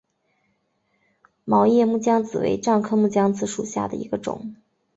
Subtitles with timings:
[1.45, 4.55] 毛叶木姜子为樟科木姜子属下的一个种。